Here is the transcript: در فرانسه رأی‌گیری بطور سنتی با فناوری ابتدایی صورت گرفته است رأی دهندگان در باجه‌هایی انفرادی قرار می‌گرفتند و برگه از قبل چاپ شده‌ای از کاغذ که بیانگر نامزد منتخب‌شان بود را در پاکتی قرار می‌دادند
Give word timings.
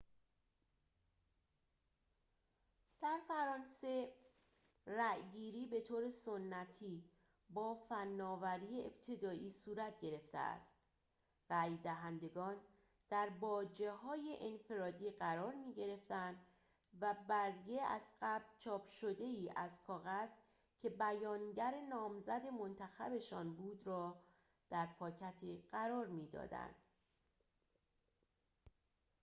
در 3.01 3.19
فرانسه 3.27 4.13
رأی‌گیری 4.87 5.67
بطور 5.71 6.09
سنتی 6.09 7.03
با 7.49 7.75
فناوری 7.75 8.83
ابتدایی 8.85 9.49
صورت 9.49 9.99
گرفته 9.99 10.37
است 10.37 10.75
رأی 11.49 11.77
دهندگان 11.77 12.55
در 13.09 13.29
باجه‌هایی 13.29 14.37
انفرادی 14.41 15.09
قرار 15.11 15.53
می‌گرفتند 15.55 16.35
و 17.01 17.15
برگه 17.27 17.81
از 17.81 18.13
قبل 18.21 18.43
چاپ 18.59 18.89
شده‌ای 18.89 19.49
از 19.55 19.81
کاغذ 19.87 20.29
که 20.79 20.89
بیانگر 20.89 21.73
نامزد 21.89 22.45
منتخب‌شان 22.59 23.55
بود 23.55 23.81
را 23.87 24.21
در 24.69 24.85
پاکتی 24.99 25.63
قرار 25.71 26.07
می‌دادند 26.07 26.75